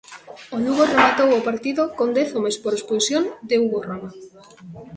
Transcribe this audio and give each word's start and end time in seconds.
O 0.55 0.57
Lugo 0.65 0.83
rematou 0.93 1.29
o 1.33 1.45
partido 1.49 1.83
con 1.97 2.09
dez 2.17 2.29
homes 2.35 2.55
por 2.63 2.73
expulsión 2.75 3.23
de 3.49 3.55
Hugo 3.61 3.79
Rama. 3.89 4.11